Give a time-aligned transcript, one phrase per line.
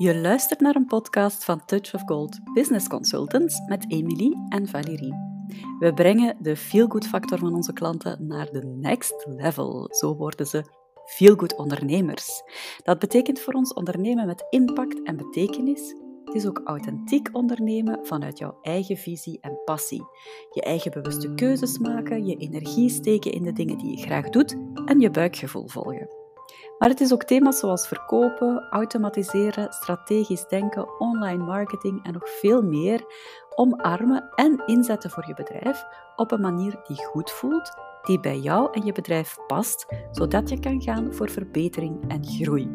[0.00, 5.14] Je luistert naar een podcast van Touch of Gold Business Consultants met Emily en Valérie.
[5.78, 9.88] We brengen de feel-good factor van onze klanten naar de next level.
[9.90, 10.64] Zo worden ze
[11.04, 12.42] feel-good ondernemers.
[12.82, 15.94] Dat betekent voor ons ondernemen met impact en betekenis.
[16.24, 20.04] Het is ook authentiek ondernemen vanuit jouw eigen visie en passie.
[20.50, 24.56] Je eigen bewuste keuzes maken, je energie steken in de dingen die je graag doet
[24.84, 26.19] en je buikgevoel volgen.
[26.80, 32.62] Maar het is ook thema's zoals verkopen, automatiseren, strategisch denken, online marketing en nog veel
[32.62, 33.04] meer
[33.54, 35.84] omarmen en inzetten voor je bedrijf
[36.16, 40.60] op een manier die goed voelt, die bij jou en je bedrijf past, zodat je
[40.60, 42.68] kan gaan voor verbetering en groei.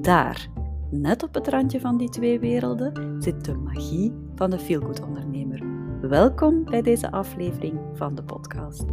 [0.00, 0.48] Daar,
[0.90, 5.62] net op het randje van die twee werelden, zit de magie van de feelgood ondernemer.
[6.00, 8.84] Welkom bij deze aflevering van de podcast.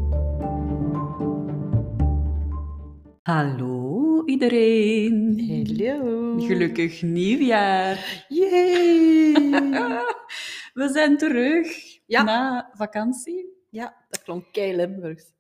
[3.22, 5.40] Hallo iedereen.
[5.68, 6.40] Hallo.
[6.40, 8.26] Gelukkig nieuwjaar.
[8.28, 9.34] Yay.
[10.74, 11.68] We zijn terug
[12.06, 12.24] Ja.
[12.24, 13.46] na vakantie.
[13.70, 15.32] ja, dat klonk kei Limburgs.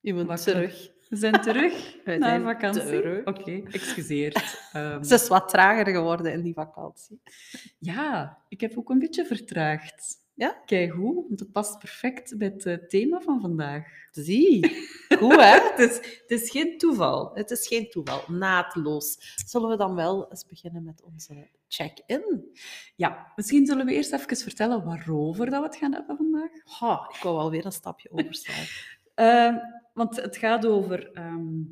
[0.00, 0.90] Wacht, terug.
[1.08, 3.26] We zijn terug Wij na zijn vakantie.
[3.26, 4.58] Oké, excuseer.
[4.72, 7.20] Ehm, Ze is wat trager geworden in die vakantie.
[7.78, 10.16] ja, ik heb ook een beetje vertraagd.
[10.38, 10.62] Ja?
[10.66, 13.84] Kijk hoe, want het past perfect bij het eh, thema van vandaag.
[14.10, 14.86] Zie.
[15.18, 15.58] Goed, hè?
[15.70, 17.30] Het is, het is geen toeval.
[17.34, 18.22] Het is geen toeval.
[18.26, 19.34] Naadloos.
[19.46, 22.52] Zullen we dan wel eens beginnen met onze check-in?
[22.96, 26.50] Ja, misschien zullen we eerst even vertellen waarover dat we het gaan hebben vandaag.
[26.64, 28.64] Ha, ik wou alweer een stapje overslaan.
[29.14, 29.56] Ehm,
[29.92, 31.62] want het gaat over ehm,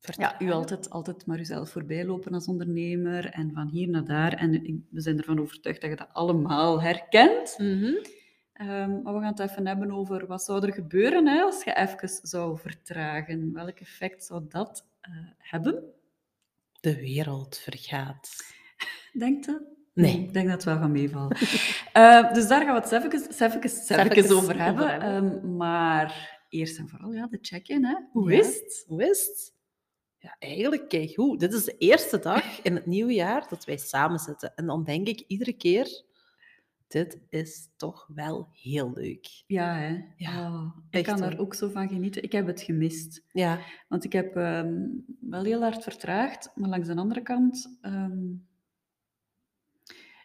[0.00, 4.32] Ja, u altijd, altijd maar uzelf voorbij lopen als ondernemer en van hier naar daar.
[4.32, 4.50] En
[4.90, 7.54] we zijn ervan overtuigd dat je dat allemaal herkent.
[7.58, 7.92] Mhm.
[8.52, 11.74] Ehm, maar we gaan het even hebben over wat zou er gebeuren hè, als je
[11.76, 13.52] even zou vertragen.
[13.52, 15.84] Welk effect zou dat eh, hebben?
[16.80, 18.28] De wereld vergaat.
[19.18, 19.78] Denkt je?
[19.94, 20.18] Nee.
[20.22, 21.38] Ik denk dat het wel van meevalt.
[21.92, 24.84] Eh, dus daar gaan we het even, eens even, eens even Even over hebben.
[24.84, 25.40] over hebben.
[25.42, 28.08] Ehm, maar eerst en vooral ja, de check-in.
[28.12, 28.38] Hoe Ja.
[28.38, 28.84] is het?
[28.86, 29.54] Hoe is het?
[30.22, 31.40] Ja, eigenlijk, kijk goed.
[31.40, 34.54] Dit is de eerste dag in het nieuwe jaar dat wij samen zitten.
[34.54, 36.02] En dan denk ik iedere keer,
[36.88, 39.42] dit is toch wel heel leuk.
[39.46, 39.98] Ja, hè?
[40.16, 42.22] Ja, Oh, ik kan daar ook zo van genieten.
[42.22, 43.24] Ik heb het gemist.
[43.32, 44.78] Ja, Want ik heb ehm,
[45.20, 47.78] wel heel hard vertraagd, maar langs de andere kant...
[47.80, 48.32] ehm,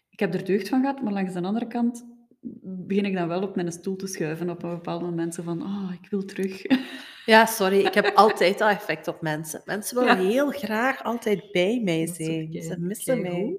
[0.10, 2.15] ik heb er deugd van gehad, maar langs de andere kant
[2.62, 5.36] begin ik dan wel op mijn stoel te schuiven op een bepaald moment.
[5.44, 6.62] Van, oh, ik wil terug.
[7.26, 7.80] ja sorry.
[7.86, 9.62] Ik heb altijd dat effect op mensen.
[9.66, 10.28] Mensen willen Ja.
[10.30, 12.50] heel graag altijd bij mij zijn.
[12.50, 13.58] kei- Ze missen mij.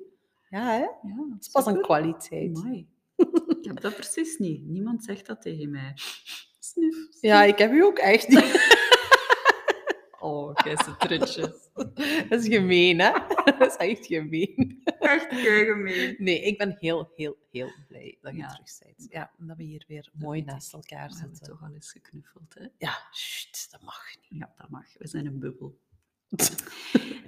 [0.50, 0.78] Ja, hè?
[0.78, 2.56] Ja, Dat is pas een kwaliteit.
[2.56, 2.86] Amai.
[3.60, 4.66] Ik heb dat precies niet.
[4.66, 5.92] Niemand zegt dat tegen mij.
[6.58, 6.94] Snuf.
[7.10, 7.20] snuf.
[7.20, 8.74] Ja, ik heb u ook echt niet.
[10.26, 11.68] Oh, kijk, ze trutjes.
[12.28, 13.10] Dat is gemeen, hè?
[13.58, 14.82] Dat is echt gemeen.
[14.98, 16.14] Echt gemeen.
[16.18, 18.48] Nee, ik ben heel, heel, heel blij dat je Ja.
[18.48, 19.06] terug bent.
[19.10, 21.52] Ja, dat we hier weer mooi naast elkaar We hebben zitten.
[21.58, 22.66] toch al eens geknuffeld, hè?
[22.78, 24.40] Ja, shit, dat mag niet.
[24.40, 24.84] Ja, dat mag.
[24.98, 25.78] We zijn een bubbel.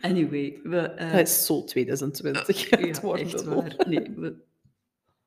[0.00, 0.78] Anyway, we...
[0.80, 2.68] eh, Dat is zo 2020.
[2.70, 3.62] ja, het wordt echt bubbel.
[3.62, 3.88] waar.
[3.88, 4.36] Nee, we...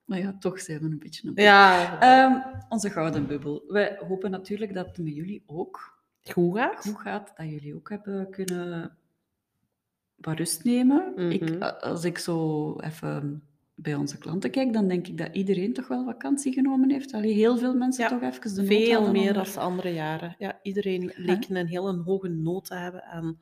[0.05, 1.43] Maar ja, toch zijn we een beetje een bubbel.
[1.53, 3.63] Ja, Ehm, onze gouden bubbel.
[3.67, 5.99] Wij hopen natuurlijk dat het met jullie ook
[6.29, 6.81] goed gaat.
[6.81, 7.31] goed gaat.
[7.35, 8.97] Dat jullie ook hebben kunnen
[10.15, 11.17] wat rust nemen.
[11.31, 11.61] ik, Mhm.
[11.63, 13.43] als ik zo even
[13.75, 17.13] bij onze klanten kijk, dan denk ik dat iedereen toch wel vakantie genomen heeft.
[17.13, 20.35] Allee, heel veel mensen Ja, toch even de Veel meer dan de andere jaren.
[20.37, 23.39] Ja, iedereen leek een hele hoge nood te hebben aan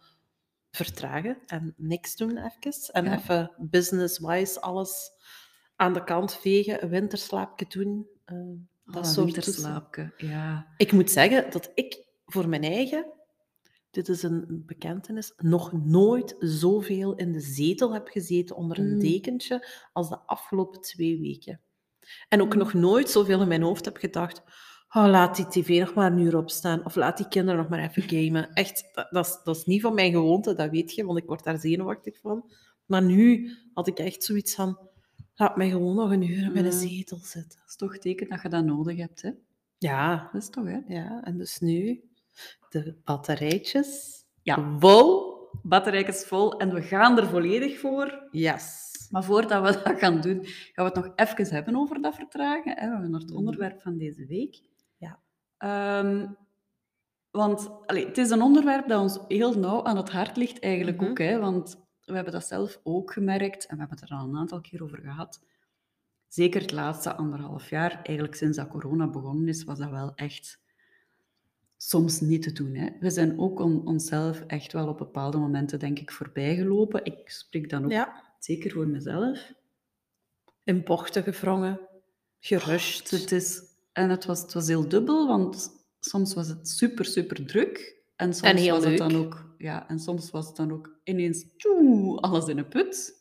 [0.72, 2.94] vertragen en niks doen even.
[2.94, 3.17] En Ja.
[3.17, 5.11] even business-wise alles
[5.75, 8.07] aan de kant vegen, een winterslaapje doen.
[8.25, 10.67] eh, Oh, dat een soort winterslaapje, ja.
[10.78, 13.06] Ik moet zeggen dat ik voor mijn eigen,
[13.91, 19.00] dit is een bekentenis, nog nooit zoveel in de zetel heb gezeten onder een Mm.
[19.00, 21.62] dekentje als de afgelopen twee weken.
[22.29, 22.59] En ook Mm.
[22.59, 24.41] nog nooit zoveel in mijn hoofd heb gedacht,
[24.95, 27.79] oh, laat die tv nog maar een uur opstaan, of laat die kinderen nog maar
[27.90, 28.53] even gamen.
[28.53, 31.25] Echt, dat, dat, is, dat is niet van mijn gewoonte, dat weet je, want ik
[31.25, 32.52] word daar zenuwachtig van.
[32.85, 34.79] Maar nu had ik echt zoiets van,
[35.35, 36.72] laat mij gewoon nog een uur in mijn Mm.
[36.72, 37.59] zetel zitten.
[37.59, 39.32] Dat is toch teken dat je dat nodig hebt, hè?
[39.78, 40.79] Ja, Dat is toch, hè?
[40.87, 42.03] ja, en dus nu
[42.70, 44.78] de batterijtjes Ja.
[44.80, 45.28] vol.
[45.64, 48.28] Batterij is vol en we gaan er volledig voor.
[48.32, 48.88] Yes.
[49.09, 52.78] Maar voordat we dat gaan doen, gaan we het nog even hebben over dat vertragen.
[52.78, 52.90] Hè?
[52.90, 53.38] We gaan naar het Mhm.
[53.40, 54.62] onderwerp van deze week.
[54.97, 55.20] Ja.
[55.58, 56.28] Ehm,
[57.32, 61.02] want allee, het is een onderwerp dat ons heel nauw aan het hart ligt, eigenlijk
[61.02, 61.09] Mhm.
[61.09, 61.18] ook.
[61.18, 61.40] Hè?
[61.40, 64.62] Want we hebben dat zelf ook gemerkt en we hebben het er al een aantal
[64.62, 65.44] keer over gehad.
[66.28, 70.59] Zeker het laatste anderhalf jaar, eigenlijk sinds dat corona begonnen is, was dat wel echt
[71.81, 72.76] soms niet te doen.
[72.76, 72.90] Hè.
[72.99, 77.05] We zijn ook on- onszelf echt wel op bepaalde momenten, denk ik, voorbijgelopen.
[77.05, 78.23] Ik spreek dan ook Ja.
[78.40, 79.52] zeker voor mezelf.
[80.64, 81.79] In bochten gevrongen,
[82.40, 83.11] gerust.
[83.11, 83.61] Het is,
[83.91, 87.97] en het was, het was heel dubbel, want soms was het super, super druk.
[88.16, 90.99] En soms En heel was het dan ook, ja, en soms was het dan ook
[91.03, 93.17] ineens tjoe, alles in een put.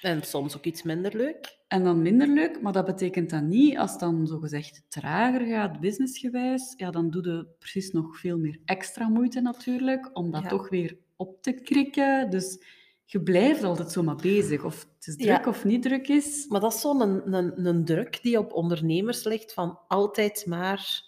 [0.00, 1.56] En soms ook iets minder leuk.
[1.72, 5.80] En dan minder leuk, maar dat betekent dan niet, als het dan zogezegd trager gaat,
[5.80, 10.48] businessgewijs, ja, dan doe je precies nog veel meer extra moeite natuurlijk, om dat Ja.
[10.48, 12.30] toch weer op te krikken.
[12.30, 12.64] Dus
[13.04, 15.34] je blijft altijd zomaar bezig, of het is Ja.
[15.34, 16.46] druk of niet druk is.
[16.48, 21.02] Maar dat is zo'n een, een, een druk die op ondernemers ligt van altijd maar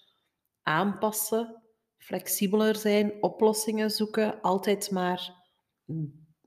[0.62, 1.62] aanpassen,
[1.98, 5.42] flexibeler zijn, oplossingen zoeken, altijd maar...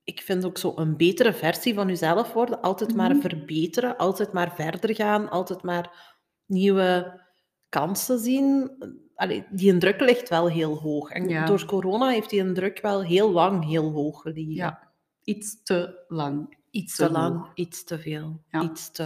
[0.08, 3.20] Ik vind ook zo een betere versie van jezelf worden, altijd maar Mhm.
[3.22, 6.16] verbeteren, altijd maar verder gaan, altijd maar
[6.46, 7.22] nieuwe
[7.70, 8.72] kansen zien.
[9.16, 11.10] Allee, die een druk ligt wel heel hoog.
[11.12, 11.46] En Ja.
[11.46, 14.54] door corona heeft die druk wel heel lang heel hoog gelegen.
[14.54, 14.92] Ja,
[15.24, 16.58] iets te lang.
[16.72, 17.52] Iets te te lang, hoog.
[17.54, 18.62] iets te veel, Ja.
[18.64, 19.06] iets te...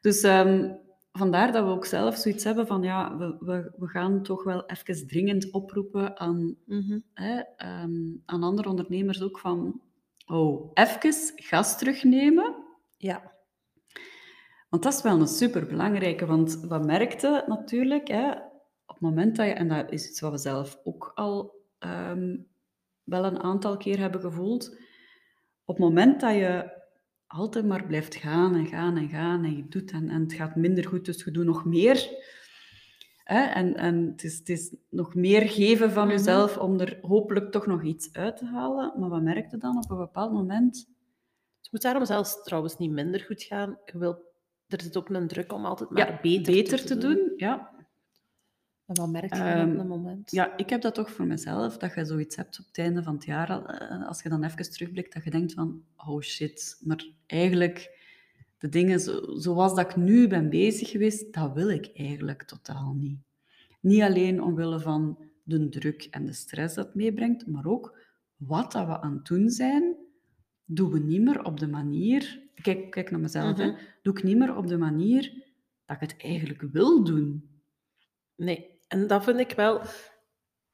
[0.00, 0.70] Dus ehm,
[1.12, 4.66] vandaar dat we ook zelf zoiets hebben van, ja, we, we, we gaan toch wel
[4.66, 6.98] even dringend oproepen aan Mhm.
[7.12, 9.80] hè, ehm, aan andere ondernemers ook van,
[10.26, 12.54] oh, even gas terugnemen.
[12.96, 13.32] Ja.
[14.68, 18.30] Want dat is wel een superbelangrijke, want wat merkte natuurlijk, hè,
[18.86, 22.36] op het moment dat je, en dat is iets wat we zelf ook al ehm,
[23.02, 24.76] wel een aantal keer hebben gevoeld,
[25.64, 26.80] op het moment dat je
[27.26, 30.56] altijd maar blijft gaan en gaan en gaan en je doet en, en het gaat
[30.56, 32.10] minder goed, dus je doet nog meer.
[33.24, 36.16] Hè, en en het, is, het is nog meer geven van Mhm.
[36.16, 38.92] jezelf om er hopelijk toch nog iets uit te halen.
[39.00, 40.76] Maar wat merkte dan op een bepaald moment?
[41.60, 43.78] Het moet daarom zelfs trouwens niet minder goed gaan.
[43.84, 44.18] Je wilt,
[44.66, 47.32] er zit ook een druk om altijd maar ja, beter, te doen.
[47.36, 47.70] Ja,
[48.86, 50.30] En wat merk je dan Ehm, op dat moment?
[50.30, 53.14] Ja, ik heb dat toch voor mezelf, dat je zoiets hebt op het einde van
[53.14, 57.06] het jaar, eh, als je dan even terugblikt, dat je denkt van, oh shit, maar
[57.26, 58.00] eigenlijk,
[58.62, 62.94] de dingen zo, zoals dat ik nu ben bezig geweest, dat wil ik eigenlijk totaal
[62.94, 63.18] niet.
[63.80, 67.98] Niet alleen omwille van de druk en de stress dat meebrengt, maar ook
[68.36, 69.96] wat dat we aan het doen zijn,
[70.64, 73.78] doen we niet meer op de manier, kijk, kijk naar mezelf, hè, Mhm.
[74.02, 75.32] doe ik niet meer op de manier
[75.86, 77.50] dat ik het eigenlijk wil doen.
[78.36, 79.80] Nee, en dat vind ik wel...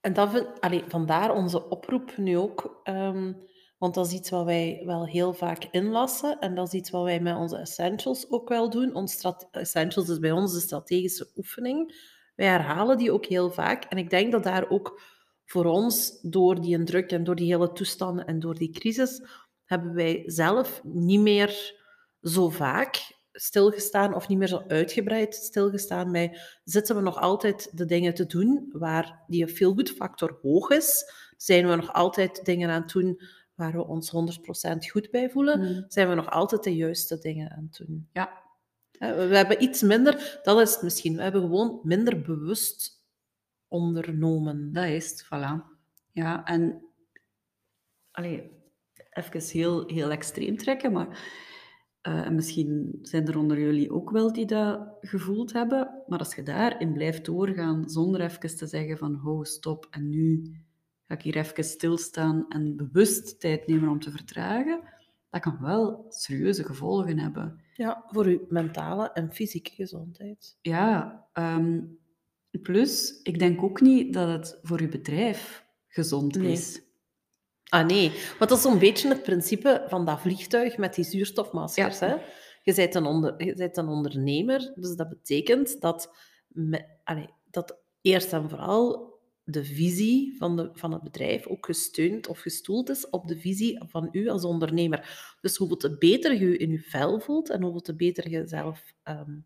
[0.00, 2.80] En dat vind, allee, vandaar onze oproep nu ook.
[2.84, 3.32] ehm,
[3.78, 6.38] want dat is iets wat wij wel heel vaak inlassen.
[6.38, 8.94] En dat is iets wat wij met onze essentials ook wel doen.
[8.94, 12.06] Ons essentials is bij ons de strategische oefening.
[12.34, 13.84] Wij herhalen die ook heel vaak.
[13.84, 15.00] En ik denk dat daar ook
[15.44, 19.22] voor ons, door die druk en door die hele toestanden en door die crisis,
[19.64, 21.76] hebben wij zelf niet meer
[22.22, 27.84] zo vaak stilgestaan of niet meer zo uitgebreid stilgestaan bij zitten we nog altijd de
[27.84, 31.12] dingen te doen waar die feel-good factor hoog is?
[31.36, 33.20] Zijn we nog altijd dingen aan het doen
[33.58, 35.60] waar we ons 100% goed bij voelen?
[35.60, 35.84] Mm.
[35.88, 38.08] Zijn we nog altijd de juiste dingen aan het doen?
[38.12, 38.42] Ja,
[38.98, 43.06] We hebben iets minder, dat is het misschien, we hebben gewoon minder bewust
[43.68, 44.72] ondernomen.
[44.72, 45.76] Dat is het, voilà.
[46.12, 46.82] Ja, en
[48.10, 48.50] allee,
[49.10, 51.08] even heel, heel extreem trekken, maar
[52.00, 56.34] eh, en misschien zijn er onder jullie ook wel die dat gevoeld hebben, maar als
[56.34, 60.52] je daarin blijft doorgaan zonder even te zeggen van ho, stop, en nu
[61.08, 64.80] ga ik hier even stilstaan en bewust tijd nemen om te vertragen,
[65.30, 67.60] dat kan wel serieuze gevolgen hebben.
[67.74, 70.56] Ja, voor uw mentale en fysieke gezondheid.
[70.60, 71.80] Ja, ehm,
[72.62, 76.52] plus, ik denk ook niet dat het voor je bedrijf gezond Nee.
[76.52, 76.80] is.
[77.68, 81.98] Ah nee, want dat is zo'n beetje het principe van dat vliegtuig met die zuurstofmaskers.
[81.98, 82.06] Ja.
[82.06, 82.14] Hè?
[82.62, 86.14] Je, bent een onder, je bent een ondernemer, dus dat betekent dat,
[86.48, 89.17] me, allee, dat eerst en vooral
[89.50, 93.84] de visie van, de, van het bedrijf ook gesteund of gestoeld is op de visie
[93.86, 95.36] van u als ondernemer.
[95.40, 98.94] Dus hoeveel te beter je in je vel voelt en hoeveel te beter je zelf
[99.02, 99.38] ehm,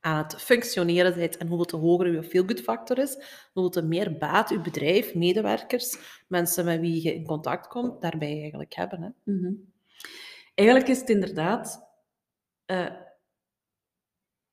[0.00, 3.14] aan het functioneren bent en hoeveel te hoger je feel-good factor is,
[3.52, 8.40] hoeveel te meer baat uw bedrijf, medewerkers, mensen met wie je in contact komt, daarbij
[8.40, 9.02] eigenlijk hebben.
[9.02, 9.32] Hè?
[9.32, 9.52] Mhm.
[10.54, 11.88] Eigenlijk is het inderdaad
[12.64, 12.94] eh,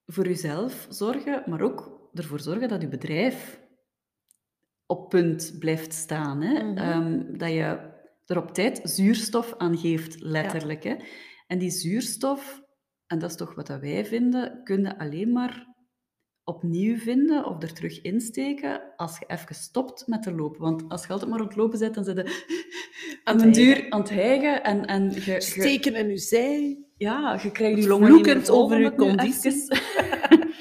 [0.05, 3.63] voor jezelf zorgen, maar ook ervoor zorgen dat je bedrijf
[4.85, 6.41] op punt blijft staan.
[6.41, 6.63] Hè?
[6.63, 6.77] Mhm.
[6.77, 7.93] Ehm, dat je
[8.25, 10.83] er op tijd zuurstof aan geeft, letterlijk.
[10.83, 10.95] Hè?
[11.47, 12.61] En die zuurstof,
[13.07, 15.73] en dat is toch wat dat wij vinden, kun je alleen maar
[16.43, 20.61] opnieuw vinden of er terug insteken als je even stopt met te lopen.
[20.61, 22.23] Want als je altijd maar aan het lopen bent, dan zit je
[23.23, 26.85] aan het een duur aan het hijgen en, en je, je, Steken in uw zij.
[26.97, 29.51] ja, je krijgt je longen Vloekend over om uw het nu conditie.
[29.51, 30.53] even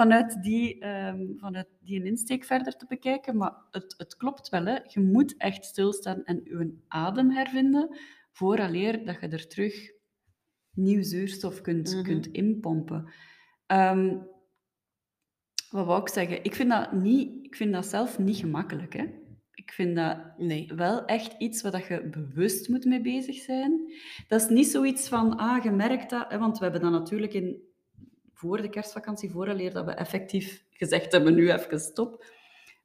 [0.00, 3.36] vanuit, die, ehm, vanuit die insteek verder te bekijken.
[3.36, 4.78] Maar het, het klopt wel, hè.
[4.86, 7.96] je moet echt stilstaan en je adem hervinden,
[8.32, 9.90] vooraleer dat je er terug
[10.74, 12.02] nieuw zuurstof kunt, Mhm.
[12.02, 13.12] kunt inpompen.
[13.66, 14.16] Ehm,
[15.70, 16.44] wat wou ik zeggen?
[16.44, 18.92] Ik vind, dat niet, ik vind dat zelf niet gemakkelijk.
[18.92, 19.04] Hè?
[19.52, 20.72] Ik vind dat Nee.
[20.76, 23.92] wel echt iets waar dat je bewust moet mee bezig zijn.
[24.28, 26.30] Dat is niet zoiets van, ah, je merkt dat...
[26.30, 27.68] Hè, want we hebben dat natuurlijk in,
[28.40, 32.24] voor de kerstvakantie, vooraleer dat we effectief gezegd hebben, nu even stop,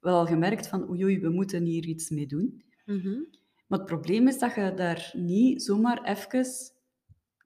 [0.00, 2.62] wel al gemerkt van, oei, oei, we moeten hier iets mee doen.
[2.84, 3.18] Mhm.
[3.66, 6.46] Maar het probleem is dat je daar niet zomaar even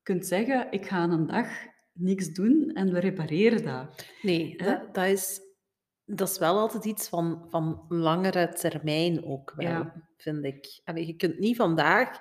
[0.02, 1.48] kunt zeggen, ik ga een dag
[1.92, 4.06] niks doen en we repareren dat.
[4.22, 4.64] Nee, Hè?
[4.64, 5.40] dat, dat, is,
[6.04, 10.02] dat is wel altijd iets van, van langere termijn ook wel, Ja.
[10.16, 10.80] vind ik.
[10.84, 12.18] Allee, je kunt niet vandaag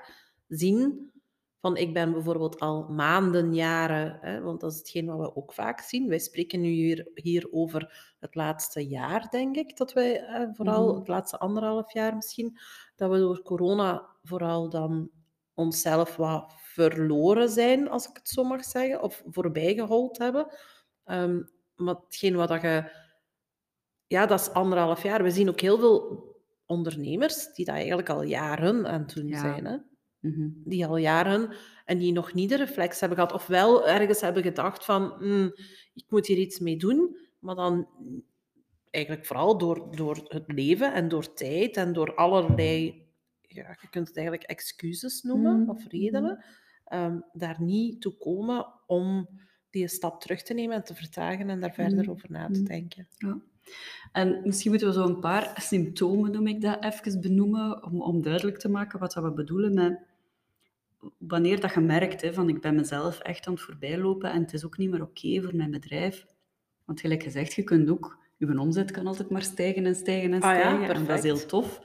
[0.47, 1.11] zien
[1.61, 5.53] van ik ben bijvoorbeeld al maanden, jaren, hè, want dat is hetgeen wat we ook
[5.53, 6.07] vaak zien.
[6.09, 10.87] Wij spreken nu hier, hier over het laatste jaar, denk ik, dat wij eh, vooral,
[10.87, 10.97] Mhm.
[10.99, 12.57] het laatste anderhalf jaar misschien,
[12.95, 15.09] dat we door corona vooral dan
[15.53, 20.47] onszelf wat verloren zijn, als ik het zo mag zeggen, of voorbijgehold hebben.
[21.03, 21.41] Ehm,
[21.75, 22.91] maar hetgeen wat dat je...
[24.07, 25.23] Ja, dat is anderhalf jaar.
[25.23, 26.27] We zien ook heel veel
[26.65, 29.39] ondernemers die dat eigenlijk al jaren aan het doen Ja.
[29.39, 29.65] zijn.
[29.65, 29.77] Hè?
[30.19, 30.47] Mhm.
[30.63, 31.49] Die al jaren
[31.85, 33.33] en die nog niet de reflex hebben gehad.
[33.33, 35.51] Of wel ergens hebben gedacht van, "Hmm,
[35.93, 37.17] ik moet hier iets mee doen.
[37.39, 37.87] Maar dan
[38.91, 43.07] eigenlijk vooral door, door het leven en door tijd en door allerlei...
[43.47, 46.43] Ja, je kunt het eigenlijk excuses noemen Mhm, of redenen.
[46.85, 49.29] ehm, daar niet toe komen om
[49.69, 52.59] die stap terug te nemen en te vertragen en daar verder Mhm, over na te
[52.59, 52.67] mhm.
[52.67, 53.07] denken.
[53.17, 53.39] Ja.
[54.11, 58.21] En misschien moeten we zo een paar symptomen, noem ik dat, even benoemen, om, om
[58.21, 59.99] duidelijk te maken wat dat we bedoelen met
[61.17, 64.53] wanneer dat je merkt hè, van ik ben mezelf echt aan het voorbijlopen en het
[64.53, 66.25] is ook niet meer oké voor mijn bedrijf.
[66.85, 70.41] Want gelijk gezegd, je kunt ook, je omzet kan altijd maar stijgen en stijgen en
[70.41, 70.95] Ah ja, stijgen.
[70.95, 71.81] en dat is heel tof.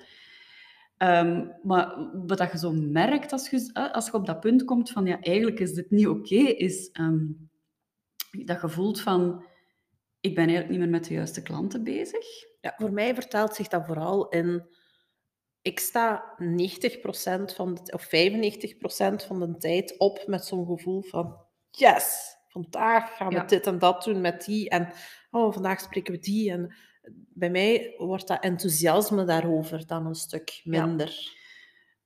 [0.96, 4.90] Ehm, maar wat dat je zo merkt als je, als je op dat punt komt
[4.90, 7.26] van ja, eigenlijk is dit niet oké, is ehm,
[8.44, 9.44] dat je voelt van
[10.20, 12.24] ik ben eigenlijk niet meer met de juiste klanten bezig.
[12.60, 14.66] Ja, voor mij vertaalt zich dat vooral in...
[15.64, 18.04] Ik sta 90% van de, of
[19.22, 21.36] 95% van de tijd op met zo'n gevoel van...
[21.70, 23.44] Yes, vandaag gaan we Ja.
[23.44, 24.68] dit en dat doen met die.
[24.68, 24.92] En
[25.30, 26.50] oh, vandaag spreken we die.
[26.50, 26.74] En
[27.28, 30.86] bij mij wordt dat enthousiasme daarover dan een stuk Ja.
[30.86, 31.36] minder.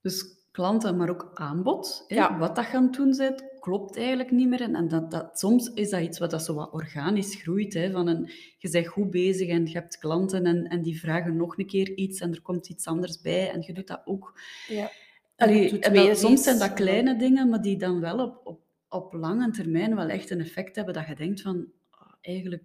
[0.00, 2.05] Dus klanten, maar ook aanbod.
[2.07, 2.15] Hè?
[2.15, 2.38] Ja.
[2.38, 4.60] Wat dat je aan het doen bent, klopt eigenlijk niet meer.
[4.60, 7.75] En, en dat, dat, soms is dat iets wat dat zo wat organisch groeit.
[7.75, 7.90] Hè?
[7.90, 11.58] Van een, je bent goed bezig en je hebt klanten en, en die vragen nog
[11.58, 14.40] een keer iets en er komt iets anders bij en je doet dat ook.
[14.68, 14.90] Ja.
[15.37, 19.12] Allee, en dat- soms zijn dat kleine dingen, maar die dan wel op, op, op
[19.12, 21.56] lange termijn wel echt een effect hebben dat je denkt van,
[21.90, 22.62] oh, eigenlijk,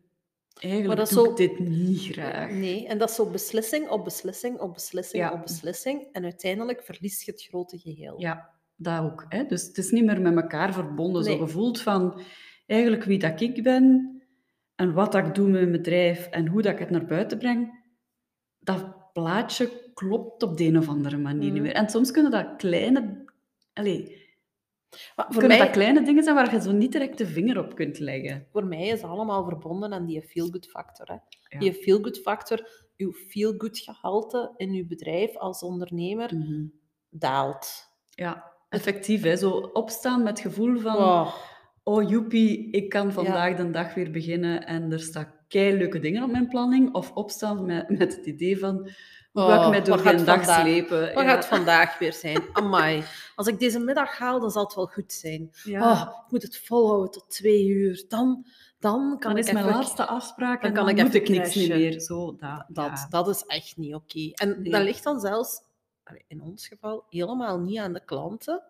[0.60, 2.51] eigenlijk dat doe zo- ik dit niet graag.
[2.51, 5.33] Nee, en dat is zo beslissing op beslissing op beslissing Ja.
[5.33, 6.07] op beslissing.
[6.12, 8.19] En uiteindelijk verlies je het grote geheel.
[8.22, 9.25] Ja, dat ook.
[9.30, 9.46] Hè?
[9.46, 11.24] Dus het is niet meer met elkaar verbonden.
[11.24, 12.22] Zo gevoeld van
[12.65, 14.12] eigenlijk wie dat ik ben
[14.75, 17.38] en wat dat ik doe met mijn bedrijf en hoe dat ik het naar buiten
[17.38, 17.82] breng.
[18.60, 21.62] Dat plaatje klopt op de een of andere manier niet Mhm.
[21.62, 21.74] meer.
[21.74, 23.25] En soms kunnen dat kleine...
[23.74, 24.22] Allee,
[25.15, 27.75] Maar voor mij, dat kleine dingen zijn waar je zo niet direct de vinger op
[27.75, 28.48] kunt leggen.
[28.51, 31.08] voor mij is het allemaal verbonden aan die feel-good factor.
[31.08, 31.13] Hè.
[31.50, 31.60] Ja.
[31.60, 36.65] Die feel-good factor, uw feel-good gehalte in uw bedrijf als ondernemer Mhm.
[37.10, 37.92] daalt.
[38.10, 39.22] Ja, effectief.
[39.24, 39.36] Hè?
[39.36, 40.96] Zo opstaan met het gevoel van...
[40.96, 41.34] Oh,
[41.84, 46.32] oh joepie, ik kan vandaag de dag weer beginnen en er staan leuke dingen op
[46.32, 46.94] mijn planning.
[46.94, 48.89] Of opstaan met, met het idee van,
[49.34, 51.00] ga ik mij door wat dag vandaag- slepen?
[51.01, 51.30] wat Ja.
[51.30, 52.42] gaat het vandaag weer zijn?
[52.53, 53.03] Amai.
[53.36, 55.50] Als ik deze middag haal, dan zal het wel goed zijn.
[55.63, 55.92] Ja.
[55.92, 58.06] Oh, ik moet het volhouden tot twee uur.
[58.08, 58.46] Dan,
[58.80, 61.13] dan kan dan ik is mijn even- laatste afspraak dan en kan dan ik moet
[61.13, 62.00] ik niks meer.
[62.01, 63.08] Zo, dat, Dat, ja.
[63.10, 64.30] dat is echt niet oké.
[64.34, 64.72] En Nee.
[64.72, 65.62] dat ligt dan zelfs,
[66.27, 68.63] in ons geval, helemaal niet aan de klanten.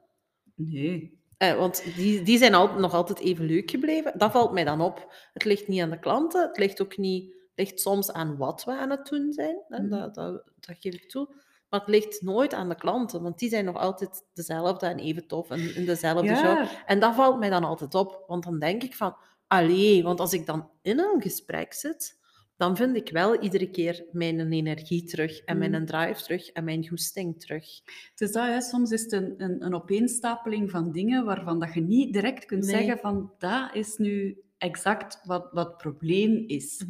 [0.56, 1.22] Nee.
[1.38, 4.18] Eh, want die, die zijn al, nog altijd even leuk gebleven.
[4.18, 5.14] Dat valt mij dan op.
[5.34, 6.48] Het ligt niet aan de klanten.
[6.48, 7.42] Het ligt ook niet...
[7.56, 9.58] Ligt soms aan wat we aan het doen zijn.
[9.68, 9.90] Mhm.
[9.90, 11.28] dat, dat, dat geef ik toe.
[11.70, 13.22] Maar het ligt nooit aan de klanten.
[13.22, 15.50] Want die zijn nog altijd dezelfde en even tof.
[15.50, 16.68] En in dezelfde show.
[16.86, 18.24] En dat valt mij dan altijd op.
[18.28, 19.16] Want dan denk ik van...
[19.48, 22.20] Allee, want als ik dan in een gesprek zit...
[22.58, 25.40] Dan vind ik wel iedere keer mijn energie terug.
[25.40, 25.70] En Mhm.
[25.70, 26.48] mijn drive terug.
[26.50, 27.66] En mijn goesting terug.
[28.12, 28.62] het is dat, hè.
[28.62, 32.66] soms is het een, een, een opeenstapeling van dingen waarvan dat je niet direct kunt
[32.66, 32.76] Nee.
[32.76, 36.86] zeggen van, dat is nu exact wat, wat het probleem is.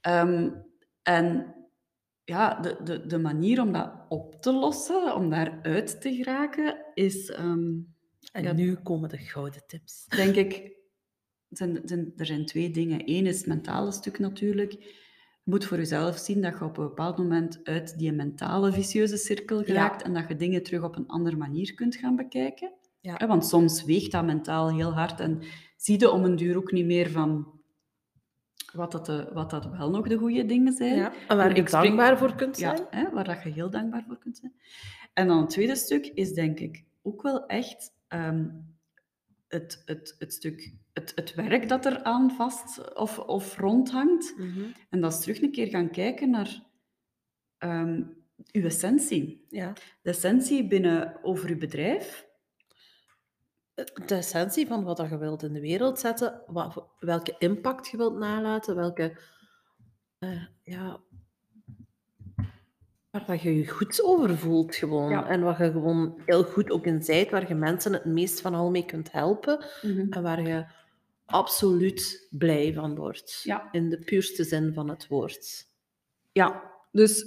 [0.00, 0.50] Ehm,
[1.02, 1.54] en
[2.24, 7.30] ja, de, de, de manier om dat op te lossen, om daaruit te geraken, is,
[7.30, 7.68] ehm,
[8.32, 8.52] En Ja.
[8.52, 10.06] nu komen de gouden tips.
[10.06, 10.76] denk ik,
[11.50, 13.02] zijn, zijn, er zijn twee dingen.
[13.04, 14.72] Eén is het mentale stuk natuurlijk.
[15.42, 19.16] Je moet voor jezelf zien dat je op een bepaald moment uit die mentale vicieuze
[19.16, 22.72] cirkel geraakt en dat je dingen terug op een andere manier kunt gaan bekijken.
[23.00, 23.26] Ja.
[23.26, 25.42] Want soms weegt dat mentaal heel hard en
[25.76, 27.60] zie je om een duur ook niet meer van
[28.72, 30.96] wat dat, de, wat dat wel nog de goede dingen zijn.
[30.96, 31.12] Ja.
[31.28, 32.76] En waar je dankbaar voor kunt zijn.
[32.76, 34.52] Ja, hè, waar dat je heel dankbaar voor kunt zijn.
[35.12, 38.48] En dan het tweede stuk is denk ik ook wel echt ehm,
[39.48, 44.34] het, het, het stuk, het, het werk dat er aan vast of, of rondhangt.
[44.36, 44.60] Mhm.
[44.90, 46.62] En dat is terug een keer gaan kijken naar
[47.58, 48.02] ehm
[48.52, 49.46] uw essentie.
[49.48, 49.72] ja.
[50.02, 52.28] De essentie binnen over uw bedrijf.
[54.06, 58.18] de essentie van wat je wilt in de wereld zetten, wat, welke impact je wilt
[58.18, 59.20] nalaten, welke,
[60.18, 61.00] eh, ja,
[63.10, 65.10] waar dat je je goed over voelt gewoon.
[65.10, 65.28] Ja.
[65.28, 68.54] En wat je gewoon heel goed ook in zijt, waar je mensen het meest van
[68.54, 69.64] al mee kunt helpen
[70.10, 70.64] en waar je
[71.30, 73.40] absoluut blij van wordt.
[73.42, 73.68] Ja.
[73.72, 75.66] In de puurste zin van het woord.
[76.32, 77.26] Ja, dus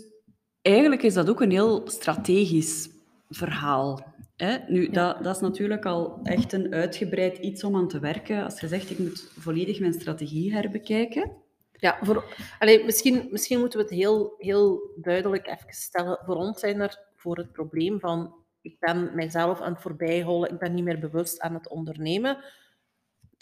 [0.61, 2.89] eigenlijk is dat ook een heel strategisch
[3.29, 4.13] verhaal.
[4.35, 4.57] Hè?
[4.67, 8.43] Nu, dat, dat is natuurlijk al echt een uitgebreid iets om aan te werken.
[8.43, 11.31] Als je zegt, ik moet volledig mijn strategie herbekijken.
[11.71, 16.19] Ja, voor, allee, misschien, misschien moeten we het heel, heel duidelijk even stellen.
[16.25, 20.59] Voor ons zijn er voor het probleem van ik ben mijzelf aan het voorbijholen, ik
[20.59, 22.37] ben niet meer bewust aan het ondernemen,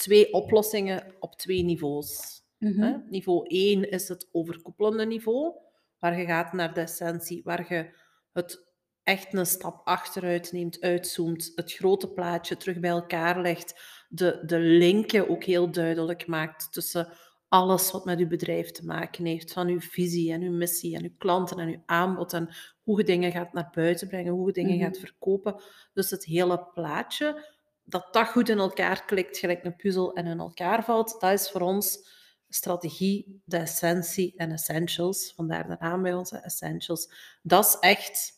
[0.02, 2.42] twee oplossingen op twee niveaus.
[2.80, 2.98] Hè?
[3.10, 5.54] Niveau 1 is het overkoepelende niveau,
[6.00, 7.90] waar je gaat naar de essentie, waar je
[8.34, 8.70] het
[9.04, 14.60] echt een stap achteruit neemt, uitzoomt, het grote plaatje terug bij elkaar legt, de, de
[14.60, 17.08] linken ook heel duidelijk maakt tussen
[17.48, 21.04] alles wat met uw bedrijf te maken heeft, van uw visie en uw missie en
[21.04, 22.50] uw klanten en uw aanbod en
[22.84, 24.84] hoe je dingen gaat naar buiten brengen, hoe je dingen Mhm.
[24.84, 25.62] gaat verkopen.
[25.94, 27.46] Dus het hele plaatje,
[27.84, 31.52] dat dat goed in elkaar klikt, gelijk een puzzel en in elkaar valt, dat is
[31.52, 32.10] voor ons
[32.50, 35.34] strategie, de essentie en essentials.
[35.36, 37.14] Vandaar de naam bij onze essentials.
[37.42, 38.32] Dat is echt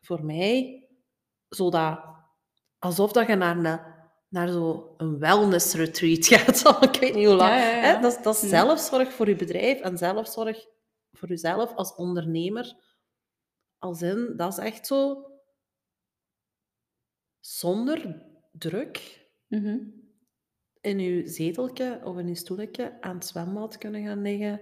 [0.00, 0.84] voor mij
[1.48, 2.00] zo dat,
[2.78, 3.80] alsof dat je naar een,
[4.28, 6.82] naar zo een wellness retreat gaat.
[6.84, 7.50] ik weet niet hoe lang.
[7.54, 7.94] Ja, ja, ja.
[7.94, 8.00] Hè?
[8.00, 8.50] Dat, is- dat is Mhm.
[8.50, 10.66] zelfzorg voor je bedrijf en zelfzorg
[11.12, 12.76] voor jezelf als ondernemer.
[13.78, 15.24] Als in, dat is echt zo
[17.40, 18.26] zonder
[18.58, 19.76] druk Mhm.
[20.80, 24.60] in uw zeteltje of in uw stoeltje aan het zwembad kunnen gaan liggen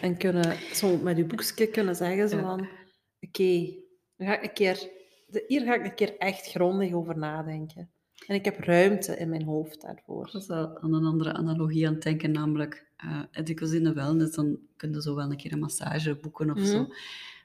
[0.00, 2.42] en kunnen zo met uw boekje kunnen zeggen zo Ja.
[2.42, 2.68] van
[3.20, 3.74] oké,
[4.18, 4.90] ga ik een keer,
[5.46, 7.90] hier ga ik een keer echt grondig over nadenken.
[8.26, 10.26] En ik heb ruimte in mijn hoofd daarvoor.
[10.26, 14.34] Ik was aan een andere analogie aan het denken, namelijk, eh dikwijls in de wellness,
[14.34, 16.66] dan kun je zo wel een keer een massage boeken of Mhm.
[16.66, 16.86] zo.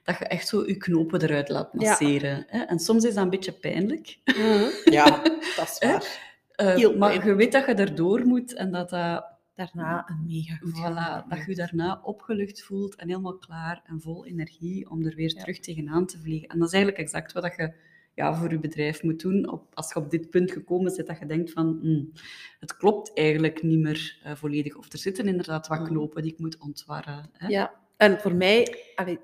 [0.02, 1.88] Dat je echt zo je knopen eruit laat Ja.
[1.88, 2.44] masseren.
[2.48, 2.62] Hè?
[2.62, 4.18] En soms is dat een beetje pijnlijk.
[4.84, 5.22] Ja,
[5.56, 6.30] dat is waar.
[6.52, 10.54] Eh, Heel maar je weet dat je erdoor moet en dat, dat, Daarna een mega
[10.54, 15.06] goed voilà, dat je je daarna opgelucht voelt en helemaal klaar en vol energie om
[15.06, 15.40] er weer Ja.
[15.40, 16.48] terug tegenaan te vliegen.
[16.48, 17.72] En dat is eigenlijk exact wat dat je
[18.14, 19.50] ja, voor je bedrijf moet doen.
[19.50, 22.12] Op, als je op dit punt gekomen bent, dat je denkt van hmm,
[22.60, 24.76] het klopt eigenlijk niet meer eh, volledig.
[24.76, 25.88] Of er zitten inderdaad wat Mhm.
[25.88, 27.30] knopen die ik moet ontwarren.
[27.32, 27.46] Hè?
[27.48, 29.18] Ja, en voor mij, allee,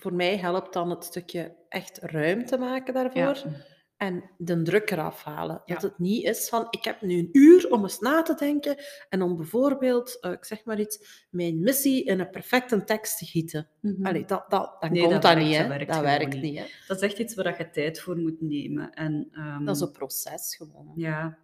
[0.00, 3.20] voor mij helpt dan het stukje echt ruimte maken daarvoor.
[3.50, 3.68] Ja.
[3.96, 5.62] En de druk eraf halen.
[5.64, 5.74] Ja.
[5.74, 8.76] Dat het niet is van, ik heb nu een uur om eens na te denken
[9.08, 13.24] en om bijvoorbeeld, eh, ik zeg maar iets, mijn missie in een perfecte tekst te
[13.24, 13.68] gieten.
[13.80, 14.06] Mhm.
[14.06, 16.32] Allee, dat, dat, dan Nee, komt dat dat, werkt- niet, dat werkt Dat gewoon werkt
[16.34, 16.42] niet.
[16.42, 16.64] niet, hè.
[16.86, 18.92] Dat is echt iets waar je tijd voor moet nemen.
[18.92, 20.92] En, ehm, Dat is een proces gewoon.
[20.96, 21.38] Ja.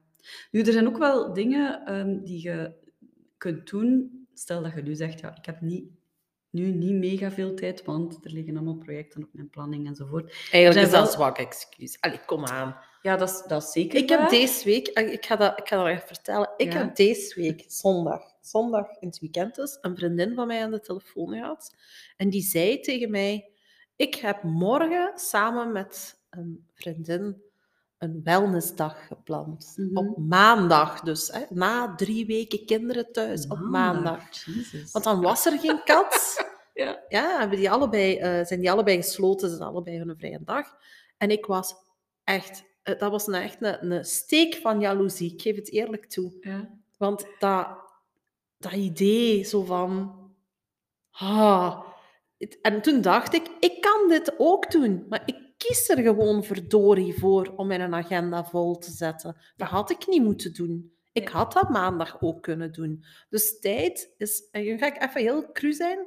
[0.51, 2.73] Nu, er zijn ook wel dingen ehm, die je
[3.37, 4.11] kunt doen.
[4.35, 5.85] Stel dat je nu zegt, ja, ik heb niet,
[6.57, 10.31] nu niet mega veel tijd, want er liggen allemaal projecten op mijn planning enzovoort.
[10.51, 12.01] Eigenlijk is dat wel- een zwak excuus.
[12.01, 12.77] Allee, kom aan.
[13.03, 15.77] Ja, dat is, dat is zeker Ik heb deze week, ik ga dat, ik ga
[15.77, 16.51] dat even vertellen.
[16.57, 16.79] Ik Ja.
[16.79, 20.81] heb deze week, zondag, zondag in het weekend dus, een vriendin van mij aan de
[20.81, 21.75] telefoon gehad.
[22.16, 23.51] En die zei tegen mij,
[23.97, 27.42] ik heb morgen samen met een vriendin
[28.07, 29.73] een wellnessdag gepland.
[29.77, 29.97] Mhm.
[29.97, 34.23] Op maandag dus, hè, na drie weken kinderen thuis, op maandag.
[34.92, 36.14] Want dan was er geen kat.
[36.77, 37.03] Ja.
[37.09, 40.77] Ja, hebben die allebei, eh, zijn die allebei gesloten, ze zijn allebei hun vrije dag.
[41.16, 41.75] En ik was
[42.25, 46.07] echt, eh, dat was een, echt een, een steek van jaloezie, ik geef het eerlijk
[46.07, 46.33] toe.
[46.40, 46.69] Ja.
[46.99, 47.69] Want dat,
[48.59, 50.14] dat idee zo van...
[51.11, 51.87] Ah,
[52.62, 55.36] en toen dacht ik, ik kan dit ook doen, maar ik
[55.66, 59.37] kies er gewoon verdorie voor om mijn agenda vol te zetten.
[59.57, 60.94] Dat had ik niet moeten doen.
[61.12, 63.05] Ik had dat maandag ook kunnen doen.
[63.29, 64.48] Dus tijd is...
[64.50, 65.98] En nu ga ik even heel cru zijn.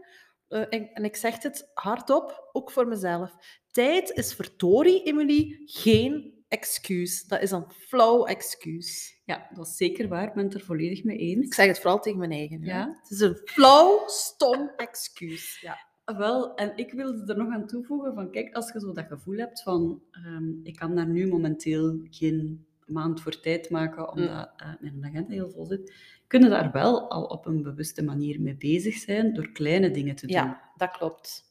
[0.47, 3.35] eh, en, en ik zeg het hardop, ook voor mezelf.
[3.71, 7.23] Tijd is verdorie, Emily, geen excuus.
[7.23, 9.21] Dat is een flauw excuus.
[9.25, 10.27] ja, dat is zeker waar.
[10.27, 11.45] Ik ben het er volledig mee eens.
[11.45, 12.61] Ik zeg het vooral tegen mijn eigen.
[12.63, 12.69] hè.
[12.77, 12.99] Ja?
[13.01, 15.59] Het is een flauw, stom excuus.
[15.61, 15.87] Ja.
[16.17, 19.37] Wel, en ik wilde er nog aan toevoegen van, kijk, als je zo dat gevoel
[19.37, 24.09] hebt van, ehm, ik kan daar nu momenteel geen maand voor tijd maken, Mm.
[24.09, 25.93] omdat eh, mijn agenda heel vol zit,
[26.27, 30.27] kunnen daar wel al op een bewuste manier mee bezig zijn door kleine dingen te
[30.27, 30.35] doen.
[30.35, 31.47] Ja, dat klopt.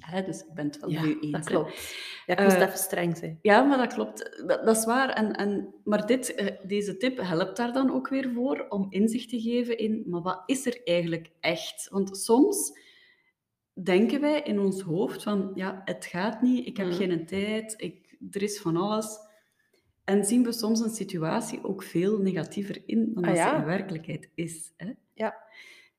[0.00, 1.32] Hè, dus ik ben het wel Ja, met u eens.
[1.32, 1.94] dat klopt.
[2.26, 3.38] Ja, ik moest Eh, even streng zijn.
[3.42, 4.42] Ja, maar dat klopt.
[4.46, 5.08] Dat, dat is waar.
[5.10, 9.28] En, en, maar dit, eh, deze tip helpt daar dan ook weer voor om inzicht
[9.28, 11.88] te geven in, maar wat is er eigenlijk echt?
[11.90, 12.78] Want soms
[13.82, 16.96] denken wij in ons hoofd van, ja, het gaat niet, ik heb Mhm.
[16.96, 19.18] geen tijd, ik, er is van alles.
[20.04, 23.64] En zien we soms een situatie ook veel negatiever in dan Ah, dat ze in
[23.64, 24.72] werkelijkheid is.
[24.76, 24.92] Hè?
[25.14, 25.36] Ja.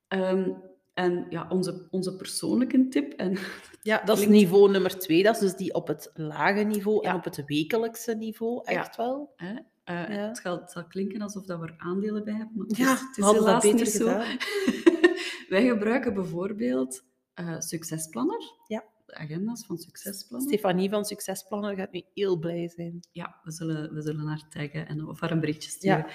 [0.07, 0.51] Ehm,
[0.93, 3.37] en ja, onze, onze persoonlijke tip, en
[3.81, 5.23] Ja, dat is niveau nummer twee.
[5.23, 8.79] Dat is dus die op het lage niveau en op het wekelijkse niveau, Ja.
[8.79, 9.33] echt wel.
[9.35, 9.53] Hè?
[9.83, 10.27] Eh, Ja.
[10.27, 12.93] het, zal, het zal klinken alsof dat we er aandelen bij hebben, maar het Ja,
[12.93, 14.05] is, het is dat helaas beter niet zo.
[15.49, 17.03] Wij gebruiken bijvoorbeeld
[17.35, 18.83] eh, Succesplanner, Ja.
[19.05, 20.47] de agenda's van Succesplanner.
[20.49, 22.99] Stefanie van Succesplanner gaat nu heel blij zijn.
[23.11, 26.05] Ja, we zullen, we zullen haar taggen en of haar een berichtje sturen.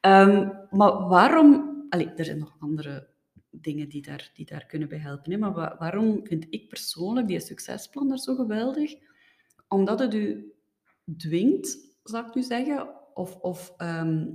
[0.00, 1.78] Ehm, maar waarom...
[1.88, 3.08] Allee, er zijn nog andere
[3.50, 5.32] dingen die daar, die daar kunnen bij helpen.
[5.32, 5.38] Hè?
[5.38, 8.92] Maar wa- waarom vind ik persoonlijk die Succesplanner zo geweldig?
[9.68, 10.52] Omdat het u
[11.16, 14.26] dwingt, zou ik nu zeggen, of, of ehm,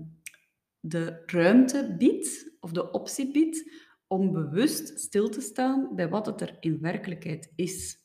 [0.80, 3.72] de ruimte biedt, of de optie biedt,
[4.08, 7.98] om bewust stil te staan bij wat het er in werkelijkheid is.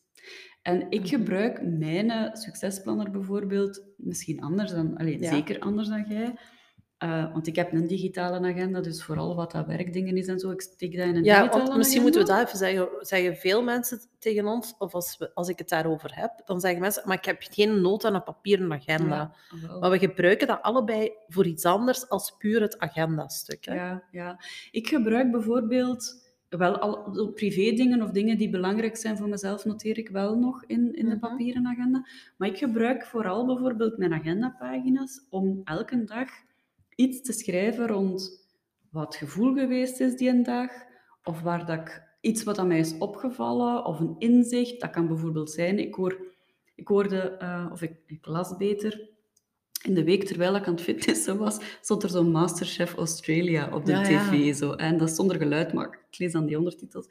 [0.62, 1.08] En ik Mhm.
[1.08, 5.30] gebruik mijn eh, succesplanner bijvoorbeeld misschien anders dan, allee, Ja.
[5.30, 6.38] zeker anders dan jij.
[7.00, 10.50] Eh, want ik heb een digitale agenda, dus vooral wat dat werkdingen is en zo,
[10.50, 12.18] ik steek dat in een Ja, digitale want misschien agenda.
[12.20, 13.06] moeten we dat even zeggen.
[13.06, 16.80] Zeggen veel mensen tegen ons, of als, we, als ik het daarover heb, dan zeggen
[16.80, 19.32] mensen, maar ik heb geen nood aan een papieren agenda.
[19.62, 19.78] Ja.
[19.78, 23.64] Maar we gebruiken dat allebei voor iets anders als puur het agendastuk.
[23.64, 23.74] Hè?
[23.74, 24.40] Ja, ja.
[24.70, 29.98] Ik gebruik bijvoorbeeld wel al privé dingen of dingen die belangrijk zijn voor mezelf, noteer
[29.98, 31.18] ik wel nog in, in de Mhm.
[31.20, 32.06] papieren agenda.
[32.36, 36.28] Maar ik gebruik vooral bijvoorbeeld mijn agendapagina's om elke dag
[37.00, 38.48] iets te schrijven rond
[38.90, 40.70] wat gevoel geweest is die een dag,
[41.24, 44.80] of waar dat ik iets wat aan mij is opgevallen, of een inzicht.
[44.80, 46.18] Dat kan bijvoorbeeld zijn, ik, hoor,
[46.74, 49.08] ik hoorde, eh, of ik, ik las beter,
[49.82, 53.84] in de week terwijl ik aan het fitnessen was, stond er zo'n Masterchef Australia op
[53.84, 54.28] de Ja, ja.
[54.28, 54.54] tv.
[54.54, 54.72] Zo.
[54.72, 57.06] En dat is zonder geluid, maar ik lees dan die ondertitels.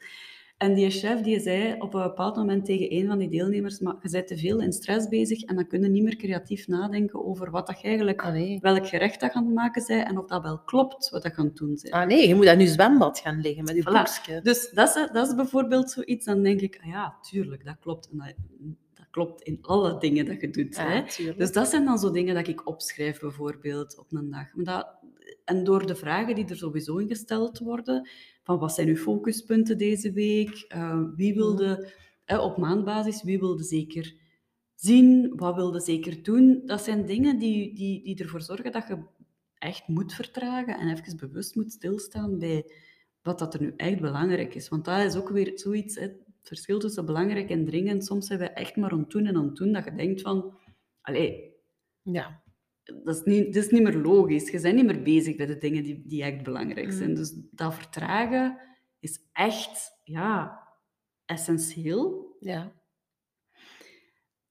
[0.60, 3.94] En die chef die zei op een bepaald moment tegen een van die deelnemers, maar
[4.02, 7.24] je bent te veel in stress bezig en dan kun je niet meer creatief nadenken
[7.24, 10.18] over wat dat je eigenlijk, Ah, welk gerecht dat je aan het maken bent en
[10.18, 11.90] of dat wel klopt wat dat je aan het doen bent.
[11.90, 14.42] Ah nee, je moet aan je zwembad gaan liggen met je Voilà.
[14.42, 18.08] Dus dat is, dat is bijvoorbeeld zoiets, dan denk ik, ah ja, tuurlijk, dat klopt.
[18.10, 18.34] En dat,
[18.94, 20.76] dat klopt in alle dingen dat je doet.
[20.78, 20.94] hè.
[20.94, 21.32] Ja.
[21.36, 24.54] Dus dat zijn dan zo dingen dat ik opschrijf, bijvoorbeeld, op een dag.
[24.54, 24.86] Maar dat,
[25.50, 28.08] en door de vragen die er sowieso in gesteld worden,
[28.42, 31.92] van wat zijn uw focuspunten deze week, Eh, wie wilde,
[32.24, 34.14] eh, op maandbasis, wie wilde zeker
[34.74, 38.98] zien, wat wilde zeker doen, dat zijn dingen die, die, die ervoor zorgen dat je
[39.58, 42.64] echt moet vertragen en even bewust moet stilstaan bij
[43.22, 44.68] wat dat er nu echt belangrijk is.
[44.68, 48.04] Want dat is ook weer zoiets, hè, het verschil tussen belangrijk en dringend.
[48.04, 50.20] Soms zijn we echt maar aan het doen en aan het doen, dat je denkt
[50.20, 50.54] van,
[51.00, 51.48] allee,
[52.02, 52.42] Ja.
[53.04, 54.50] Dat is niet, dat is niet meer logisch.
[54.50, 57.08] Je bent niet meer bezig met de dingen die, die echt belangrijk zijn.
[57.08, 57.14] Mm.
[57.14, 58.58] Dus dat vertragen
[59.00, 60.62] is echt, ja,
[61.24, 62.36] essentieel.
[62.40, 62.72] ja.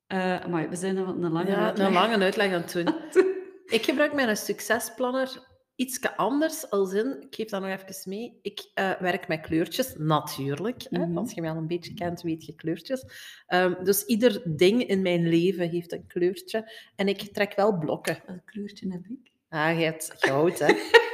[0.07, 1.87] Eh, maar we zijn een, een lange ja uitleg.
[1.87, 2.87] een lange uitleg aan het doen.
[3.75, 5.48] Ik gebruik mijn succesplanner
[5.79, 9.95] iets anders, als in, ik geef dat nog even mee, ik eh, werk met kleurtjes,
[9.97, 10.85] natuurlijk.
[10.89, 11.05] Hè?
[11.05, 11.17] Mhm.
[11.17, 13.05] Als je mij al een beetje kent, weet je kleurtjes.
[13.47, 16.71] Ehm, dus ieder ding in mijn leven heeft een kleurtje.
[16.95, 18.23] En ik trek wel blokken.
[18.25, 19.31] Welk kleurtje heb ik?
[19.49, 20.73] Ah, je hebt goud, hè?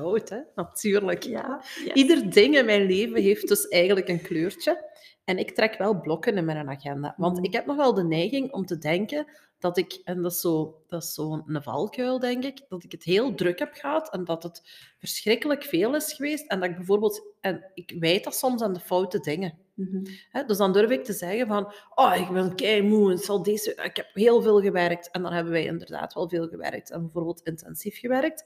[0.00, 0.38] goud, hè?
[0.54, 1.22] Natuurlijk.
[1.22, 1.62] Ja.
[1.94, 4.92] Ieder ding in mijn leven heeft dus eigenlijk een kleurtje.
[5.24, 7.14] En ik trek wel blokken in mijn agenda.
[7.16, 7.44] Want Mhm.
[7.44, 9.26] ik heb nogal de neiging om te denken
[9.58, 13.04] dat ik, en dat is zo- dat is zo'n valkuil, denk ik, dat ik het
[13.04, 14.62] heel druk heb gehad en dat het
[14.98, 16.46] verschrikkelijk veel is geweest.
[16.50, 19.58] En dat ik bijvoorbeeld, en ik wijd dat soms aan de foute dingen.
[19.74, 20.04] Mhm.
[20.46, 23.96] Dus dan durf ik te zeggen van, oh, ik ben keimoe, het zal deze, ik
[23.96, 25.10] heb heel veel gewerkt.
[25.10, 28.44] En dan hebben wij inderdaad wel veel gewerkt en bijvoorbeeld intensief gewerkt.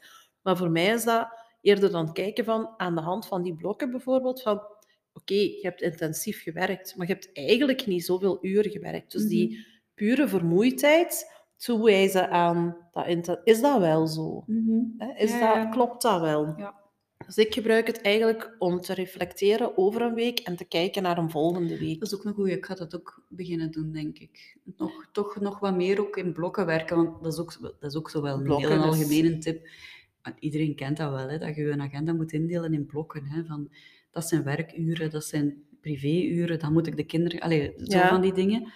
[0.48, 1.28] Maar voor mij is dat
[1.60, 4.60] eerder dan kijken van, aan de hand van die blokken bijvoorbeeld, van,
[5.12, 9.12] oké, je hebt intensief gewerkt, maar je hebt eigenlijk niet zoveel uren gewerkt.
[9.12, 14.42] Dus die pure vermoeidheid toewijzen aan dat is dat wel zo?
[14.46, 15.12] Mhm.
[15.16, 15.72] Is Ja, dat.
[15.72, 16.54] Klopt dat wel?
[16.56, 16.74] Ja.
[17.26, 21.18] Dus ik gebruik het eigenlijk om te reflecteren over een week en te kijken naar
[21.18, 21.98] een volgende week.
[22.00, 22.56] Dat is ook een goeie.
[22.56, 24.56] Ik ga dat ook beginnen doen, denk ik.
[24.76, 27.96] Nog, toch nog wat meer ook in blokken werken, want dat is ook, dat is
[27.96, 29.68] ook zo wel een Blokken heel is- algemene tip.
[30.22, 33.24] Want Iedereen kent dat wel, hè, dat je je agenda moet indelen in blokken.
[33.24, 33.70] Hè, van,
[34.10, 37.40] dat zijn werkuren, dat zijn privéuren, dan moet ik de kinderen...
[37.40, 38.08] Allee, zo Ja.
[38.08, 38.72] van die dingen.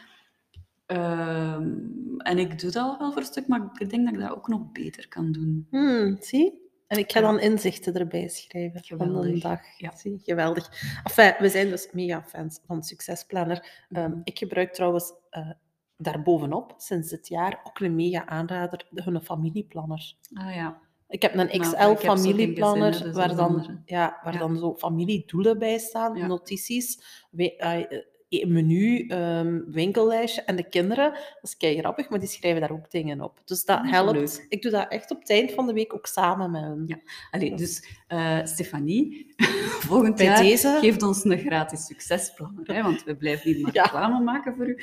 [0.87, 1.71] Ehm,
[2.19, 4.31] en ik doe dat al wel voor een stuk, maar ik denk dat ik dat
[4.31, 5.67] ook nog beter kan doen.
[5.71, 6.61] Hmm, zie?
[6.87, 9.43] En ik ga dan inzichten erbij schrijven van een Geweldig.
[9.43, 9.61] dag.
[9.79, 9.97] Ja.
[9.97, 10.69] Zie, geweldig.
[11.05, 13.85] Enfin, we zijn dus mega fans van Succesplanner.
[13.89, 14.01] Mhm.
[14.01, 15.51] Ehm, ik gebruik trouwens eh
[15.97, 20.15] daarbovenop, sinds dit jaar, ook een mega aanrader, de- hun familieplanner.
[20.35, 20.81] Ah ja.
[21.13, 24.39] Ik heb een XL-familieplanner dus waar, dan, ja, waar Ja.
[24.39, 27.99] dan zo familiedoelen bij staan, notities, we- eh,
[28.47, 30.43] menu, ehm, winkellijstje.
[30.43, 33.41] En de kinderen, dat is kei grappig, maar die schrijven daar ook dingen op.
[33.45, 34.13] Dus dat Ah, helpt.
[34.13, 34.47] leuk.
[34.49, 36.85] Ik doe dat echt op het eind van de week ook samen met hen.
[36.87, 36.99] Ja.
[37.31, 39.35] Allee, dus eh, Stefanie,
[39.89, 43.75] volgend Bij jaar deze- geeft ons een gratis succesplanner, hè, want we blijven niet maar
[43.75, 43.83] Ja.
[43.83, 44.79] reclame maken voor u.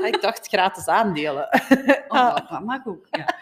[0.00, 1.48] Ah, ik dacht gratis aandelen.
[2.08, 3.34] Oh, dat- dat mag ook, ja.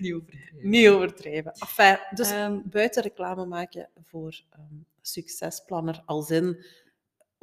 [0.00, 0.68] Niet overdreven.
[0.68, 1.52] Niet overdrijven.
[1.52, 4.62] Enfin, dus Ehm, buiten reclame maken voor ehm,
[5.02, 6.64] succesplanner, als in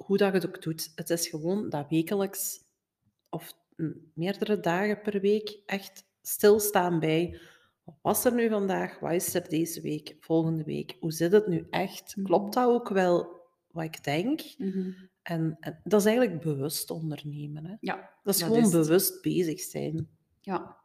[0.05, 0.91] hoe dat je het ook doet.
[0.95, 2.59] Het is gewoon dat wekelijks
[3.29, 3.53] of
[4.13, 7.39] meerdere dagen per week echt stilstaan bij
[7.83, 11.47] wat was er nu vandaag, wat is er deze week, volgende week, hoe zit het
[11.47, 12.15] nu echt?
[12.15, 12.25] Mhm.
[12.25, 14.41] Klopt dat ook wel wat ik denk?
[14.57, 14.91] mhm.
[15.21, 17.65] En, en dat is eigenlijk bewust ondernemen.
[17.65, 17.75] Hè?
[17.79, 20.09] Ja, Dat is Dat gewoon is bewust bezig zijn.
[20.41, 20.77] ja.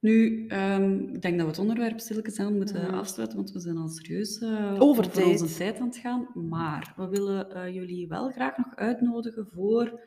[0.00, 2.94] Nu, ehm, ik denk dat we het onderwerp stilletjes aan moeten Mhm.
[2.94, 5.26] afsluiten, want we zijn al serieus eh, Over tijd.
[5.42, 6.28] onze tijd aan het gaan.
[6.48, 10.00] Maar we willen eh, jullie wel graag nog uitnodigen voor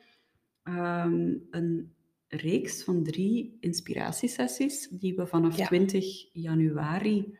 [0.62, 1.92] ehm, een
[2.28, 5.66] reeks van drie inspiratiesessies die we vanaf Ja.
[5.66, 7.38] 20 januari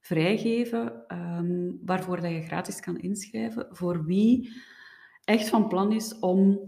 [0.00, 3.66] vrijgeven, ehm, waarvoor dat je gratis kan inschrijven.
[3.70, 4.52] Voor wie
[5.24, 6.58] echt van plan is om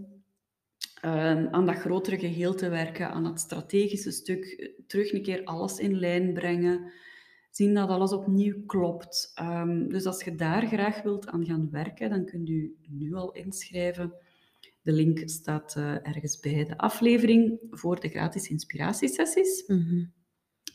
[1.03, 5.45] ehm, aan dat grotere geheel te werken, aan dat strategische stuk, eh, terug een keer
[5.45, 6.93] alles in lijn brengen,
[7.51, 9.31] zien dat alles opnieuw klopt.
[9.35, 13.33] Ehm, dus als je daar graag wilt aan gaan werken, dan kunt u nu al
[13.33, 14.13] inschrijven.
[14.83, 19.65] De link staat eh, ergens bij de aflevering voor de gratis inspiratiesessies,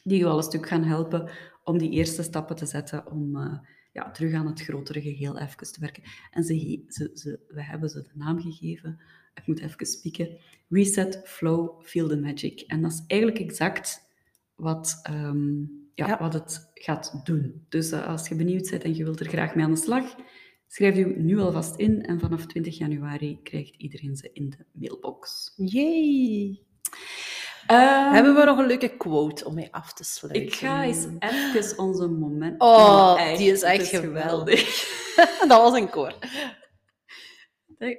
[0.04, 1.30] die u al een stuk gaan helpen
[1.64, 3.60] om die eerste stappen te zetten om eh,
[3.98, 6.04] ja, terug aan het grotere geheel even te werken.
[6.32, 9.00] En ze, ze, ze, we hebben ze de naam gegeven,
[9.34, 10.38] ik moet even spieken,
[10.70, 12.62] Reset, Flow, Feel the Magic.
[12.62, 14.02] En dat is eigenlijk exact
[14.56, 15.60] wat, ehm,
[15.94, 16.18] ja, Ja.
[16.20, 17.66] wat het gaat doen.
[17.70, 20.16] Dus eh, als je benieuwd bent en je wilt er graag mee aan de slag,
[20.68, 25.54] schrijf je nu alvast in en vanaf 20 januari krijgt iedereen ze in de mailbox.
[25.56, 26.62] Yay!
[27.68, 30.44] Ehm, Hebben we nog een leuke quote om mee af te sluiten?
[30.44, 32.62] Ik ga eens even onze moment...
[32.62, 33.92] Oh, die is echt
[35.50, 36.14] dat was een koor.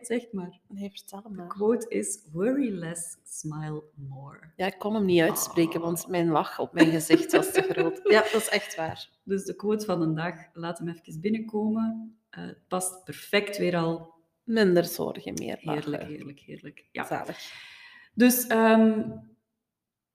[0.03, 0.59] Zeg, maar.
[0.69, 1.47] Nee, vertel De maar.
[1.47, 4.53] quote is, worry less, smile more.
[4.57, 5.87] Ja, ik kon hem niet uitspreken, Oh.
[5.87, 8.01] want mijn lach op mijn gezicht was te groot.
[8.13, 9.09] Ja, dat is echt waar.
[9.25, 12.19] Dus de quote van de dag, laat hem even binnenkomen.
[12.31, 14.15] Eh, het past perfect weer al.
[14.45, 15.57] Minder zorgen meer.
[15.61, 16.07] Heerlijk, lachen.
[16.07, 16.85] heerlijk, heerlijk.
[16.93, 17.05] Ja.
[17.07, 17.53] Zalig.
[18.15, 19.01] Dus ehm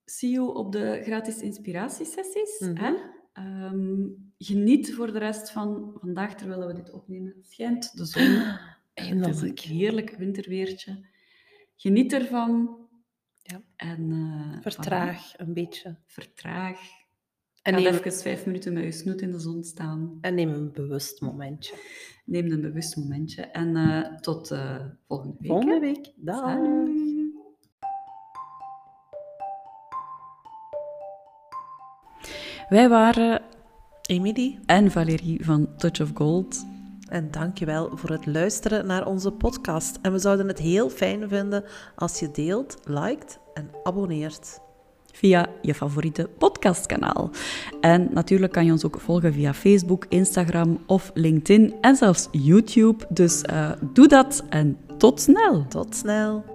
[0.06, 2.60] you op de gratis inspiratiesessies.
[2.60, 2.76] Mhm.
[2.76, 2.94] hè?
[3.34, 7.36] Ehm, geniet voor de rest van vandaag, terwijl we dit opnemen.
[7.42, 8.24] Schijnt de zon.
[8.94, 11.06] Het is een heerlijk winterweertje.
[11.76, 12.78] Geniet ervan.
[13.42, 13.62] Ja.
[13.76, 15.98] En, eh, Vertraag een beetje.
[16.06, 16.80] vertraag.
[17.62, 20.18] En Ga neem, even vijf minuten met je snoet in de zon staan.
[20.22, 21.76] en neem een bewust momentje.
[22.26, 23.42] Neem een bewust momentje.
[23.42, 25.52] En eh, tot eh, volgende week.
[25.52, 26.12] Volgende week.
[26.16, 26.58] Dag.
[32.74, 33.42] Wij waren
[34.02, 34.60] Emily.
[34.66, 36.66] en Valérie van Touch of Gold.
[37.10, 40.00] En dankjewel voor het luisteren naar onze podcast.
[40.02, 41.64] En we zouden het heel fijn vinden
[41.96, 44.60] als je deelt, liked en abonneert.
[45.12, 47.30] via je favoriete podcastkanaal.
[47.82, 53.06] En natuurlijk kan je ons ook volgen via Facebook, Instagram of LinkedIn en zelfs YouTube.
[53.10, 55.66] Dus eh, doe dat en tot snel!
[55.68, 56.53] Tot snel.